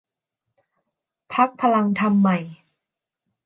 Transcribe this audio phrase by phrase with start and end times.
[1.33, 2.37] พรรคพลังธรรมใหม่